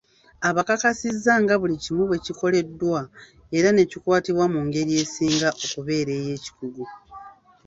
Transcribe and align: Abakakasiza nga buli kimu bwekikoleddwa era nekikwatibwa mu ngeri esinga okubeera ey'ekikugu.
Abakakasiza 0.49 1.31
nga 1.41 1.53
buli 1.59 1.75
kimu 1.83 2.03
bwekikoleddwa 2.09 2.99
era 3.57 3.69
nekikwatibwa 3.73 4.45
mu 4.53 4.59
ngeri 4.67 4.91
esinga 5.03 5.47
okubeera 5.65 6.11
ey'ekikugu. 6.19 6.85